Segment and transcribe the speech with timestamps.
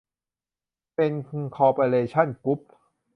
[0.93, 1.13] เซ็น
[1.55, 2.59] คอร์ปอเรชั่น กรุ๊ป